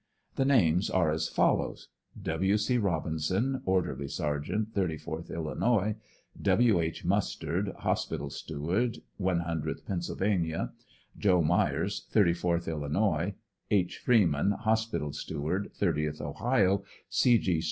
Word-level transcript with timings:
The 0.35 0.45
names 0.45 0.89
are 0.89 1.11
as 1.11 1.29
follows: 1.29 1.89
W. 2.19 2.57
C. 2.57 2.79
Rob 2.79 3.05
inson, 3.05 3.61
orderly 3.65 4.07
sergeant, 4.07 4.73
34th 4.73 5.29
Illinois; 5.29 5.95
W. 6.41 6.79
H. 6.81 7.05
Mustard, 7.05 7.71
hospital 7.77 8.31
steward 8.31 9.01
100th 9.21 9.85
Pennsylvania; 9.85 10.71
Joe 11.19 11.43
Myers, 11.43 12.03
34th 12.11 12.67
Illinois; 12.67 13.35
H 13.69 13.99
Freeman, 13.99 14.53
hospital 14.53 15.13
steward 15.13 15.69
30th 15.79 16.19
Ohio; 16.19 16.83
C 17.07 17.37
G. 17.37 17.59